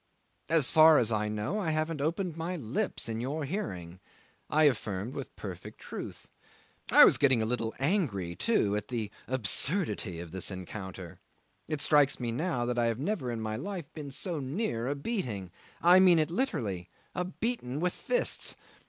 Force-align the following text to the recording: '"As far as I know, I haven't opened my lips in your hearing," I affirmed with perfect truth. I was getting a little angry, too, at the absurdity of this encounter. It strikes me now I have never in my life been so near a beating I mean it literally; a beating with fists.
'"As 0.49 0.71
far 0.71 0.97
as 0.97 1.11
I 1.11 1.27
know, 1.29 1.59
I 1.59 1.69
haven't 1.69 2.01
opened 2.01 2.35
my 2.35 2.55
lips 2.55 3.07
in 3.07 3.21
your 3.21 3.45
hearing," 3.45 3.99
I 4.49 4.63
affirmed 4.63 5.13
with 5.13 5.35
perfect 5.35 5.77
truth. 5.77 6.27
I 6.91 7.05
was 7.05 7.19
getting 7.19 7.39
a 7.39 7.45
little 7.45 7.75
angry, 7.77 8.35
too, 8.35 8.75
at 8.75 8.87
the 8.87 9.11
absurdity 9.27 10.19
of 10.19 10.31
this 10.31 10.49
encounter. 10.49 11.19
It 11.67 11.81
strikes 11.81 12.19
me 12.19 12.31
now 12.31 12.67
I 12.75 12.85
have 12.87 12.97
never 12.97 13.31
in 13.31 13.41
my 13.41 13.57
life 13.57 13.93
been 13.93 14.09
so 14.09 14.39
near 14.39 14.87
a 14.87 14.95
beating 14.95 15.51
I 15.83 15.99
mean 15.99 16.17
it 16.17 16.31
literally; 16.31 16.89
a 17.13 17.23
beating 17.23 17.79
with 17.79 17.93
fists. 17.93 18.55